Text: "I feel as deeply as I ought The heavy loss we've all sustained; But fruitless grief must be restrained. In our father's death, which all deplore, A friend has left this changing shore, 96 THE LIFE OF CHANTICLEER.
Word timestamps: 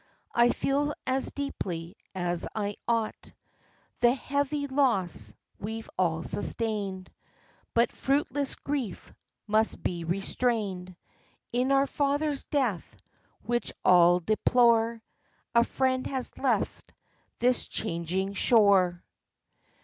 "I 0.33 0.49
feel 0.49 0.95
as 1.05 1.29
deeply 1.29 1.95
as 2.15 2.47
I 2.55 2.75
ought 2.87 3.31
The 3.99 4.13
heavy 4.15 4.65
loss 4.65 5.35
we've 5.59 5.91
all 5.95 6.23
sustained; 6.23 7.11
But 7.75 7.91
fruitless 7.91 8.55
grief 8.55 9.13
must 9.45 9.83
be 9.83 10.03
restrained. 10.03 10.95
In 11.53 11.71
our 11.71 11.85
father's 11.85 12.45
death, 12.45 12.97
which 13.43 13.71
all 13.85 14.19
deplore, 14.19 15.03
A 15.53 15.63
friend 15.63 16.07
has 16.07 16.35
left 16.35 16.93
this 17.37 17.67
changing 17.67 18.33
shore, 18.33 18.49
96 18.89 18.95
THE 18.95 18.95
LIFE 18.95 18.97
OF 18.97 19.61
CHANTICLEER. 19.61 19.75